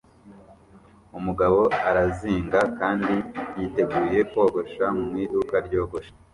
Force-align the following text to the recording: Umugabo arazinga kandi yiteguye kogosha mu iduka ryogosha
Umugabo 1.17 1.59
arazinga 1.89 2.59
kandi 2.79 3.15
yiteguye 3.57 4.19
kogosha 4.31 4.85
mu 4.97 5.13
iduka 5.23 5.55
ryogosha 5.65 6.11